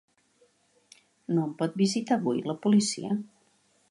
[1.35, 3.13] No em pot visitar avui la policia?